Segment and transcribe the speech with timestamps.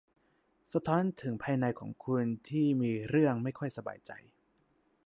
[0.73, 4.11] สะท้อนถึงภายในของคุณที่มีเรื่องไม่ค่อยสบายใจ